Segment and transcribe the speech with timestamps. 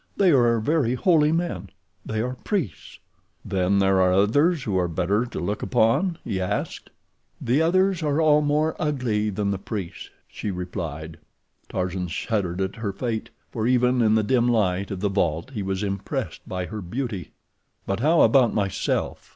[0.17, 2.97] "They are very holy men—they are priests."
[3.45, 6.89] "Then there are others who are better to look upon?" he asked.
[7.39, 11.19] "The others are all more ugly than the priests," she replied.
[11.69, 15.61] Tarzan shuddered at her fate, for even in the dim light of the vault he
[15.61, 17.29] was impressed by her beauty.
[17.85, 19.29] "But how about myself?"